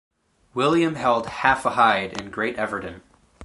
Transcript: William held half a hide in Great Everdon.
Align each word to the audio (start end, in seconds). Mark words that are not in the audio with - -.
William 0.55 0.95
held 0.95 1.27
half 1.27 1.63
a 1.63 1.69
hide 1.69 2.19
in 2.19 2.31
Great 2.31 2.57
Everdon. 2.57 3.01